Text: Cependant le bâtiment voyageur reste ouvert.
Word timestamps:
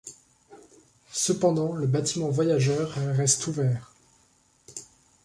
Cependant 1.11 1.73
le 1.73 1.85
bâtiment 1.85 2.29
voyageur 2.31 2.89
reste 2.93 3.45
ouvert. 3.45 3.93